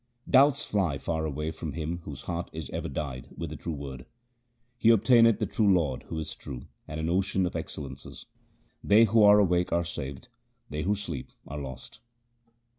[0.27, 4.07] Doubts fly far away from him whose heart is ever dyed with the true Word.
[4.79, 8.25] He obtaineth the pure Lord who is true and an ocean of excellences.
[8.83, 10.27] They who are awake are saved,
[10.71, 11.99] they who sleep are lost.